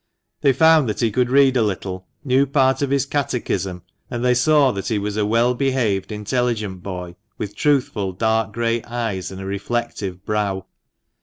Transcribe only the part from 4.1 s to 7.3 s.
they saw that he was a well behaved, intelligent boy,